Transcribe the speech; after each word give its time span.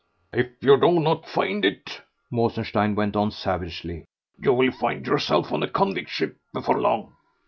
"If 0.33 0.47
you 0.63 0.79
do 0.79 0.99
not 0.99 1.27
find 1.27 1.63
it," 1.63 2.01
Mosenstein 2.31 2.95
went 2.95 3.15
on 3.15 3.29
savagely, 3.29 4.05
"you 4.39 4.51
will 4.51 4.71
find 4.71 5.05
yourself 5.05 5.51
on 5.51 5.61
a 5.61 5.69
convict 5.69 6.09
ship 6.09 6.37
before 6.55 6.81
long." 6.81 7.13